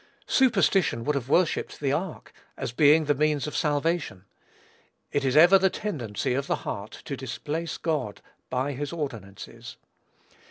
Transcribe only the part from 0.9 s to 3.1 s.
would have worshipped the ark, as being